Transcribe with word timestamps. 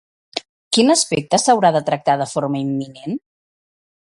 Quin 0.77 0.87
aspecte 0.93 1.39
s'haurà 1.43 1.71
de 1.77 1.81
tractar 1.91 2.15
de 2.23 2.27
forma 2.35 2.63
imminent? 2.69 3.17